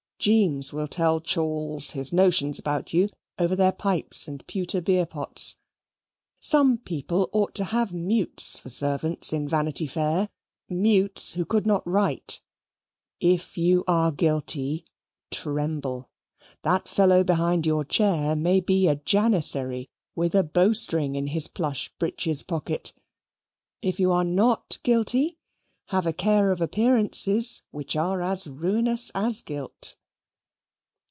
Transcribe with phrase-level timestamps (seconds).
[0.23, 3.09] Jeames will tell Chawles his notions about you
[3.39, 5.57] over their pipes and pewter beer pots.
[6.39, 10.29] Some people ought to have mutes for servants in Vanity Fair
[10.69, 12.39] mutes who could not write.
[13.19, 14.85] If you are guilty,
[15.31, 16.11] tremble.
[16.61, 21.47] That fellow behind your chair may be a Janissary with a bow string in his
[21.47, 22.93] plush breeches pocket.
[23.81, 25.39] If you are not guilty,
[25.87, 29.95] have a care of appearances, which are as ruinous as guilt.